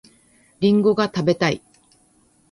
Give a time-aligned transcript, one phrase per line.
[0.61, 1.61] りんごが食べたい